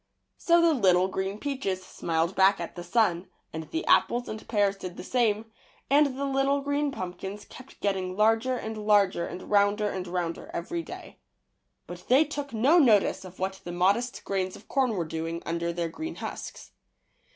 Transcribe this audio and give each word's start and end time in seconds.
''So 0.39 0.59
the 0.61 0.73
little 0.73 1.07
green 1.07 1.37
peiaches 1.37 1.83
smiled 1.85 2.33
back 2.33 2.59
at 2.59 2.75
the 2.75 2.83
sun, 2.83 3.27
and 3.53 3.69
the 3.69 3.85
apples 3.85 4.27
and 4.27 4.47
pears 4.49 4.75
did 4.75 4.97
the 4.97 5.03
same, 5.03 5.51
and 5.91 6.17
the 6.17 6.25
little 6.25 6.61
green 6.61 6.89
pumpkins 6.91 7.45
kept 7.45 7.79
getting 7.81 8.17
larger 8.17 8.55
and 8.55 8.75
larger 8.79 9.27
and 9.27 9.43
rounder 9.51 9.91
and 9.91 10.07
rounder 10.07 10.49
every 10.55 10.81
day. 10.81 11.19
But 11.85 12.07
they 12.07 12.25
took 12.25 12.51
no 12.51 12.79
notice 12.79 13.23
of 13.23 13.37
what 13.37 13.61
the 13.63 13.71
modest 13.71 14.23
grains 14.23 14.55
of 14.55 14.67
corn 14.67 14.93
were 14.95 15.05
doing 15.05 15.43
under 15.45 15.71
their 15.71 15.89
green 15.89 16.15
husks. 16.15 16.71